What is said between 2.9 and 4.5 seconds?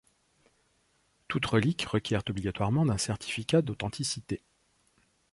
certificat d'authenticité.